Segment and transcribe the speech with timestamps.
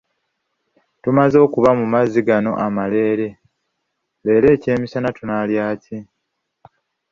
[1.03, 3.27] Tumaze okuba mu mazzi gano ameereere,
[4.23, 5.97] leero eky'emisana tunaalya ki?